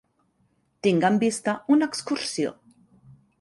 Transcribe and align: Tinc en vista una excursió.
Tinc 0.87 1.05
en 1.09 1.19
vista 1.25 1.55
una 1.77 1.89
excursió. 1.93 2.55